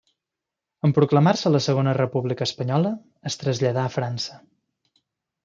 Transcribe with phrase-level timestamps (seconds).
[0.87, 2.95] En proclamar-se la Segona República Espanyola,
[3.33, 4.41] es traslladà a França.